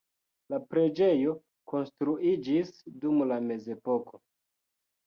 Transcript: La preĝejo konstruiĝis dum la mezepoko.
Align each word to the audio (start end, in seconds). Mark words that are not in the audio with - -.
La 0.53 0.59
preĝejo 0.71 1.35
konstruiĝis 1.73 2.73
dum 3.05 3.25
la 3.35 3.41
mezepoko. 3.53 4.25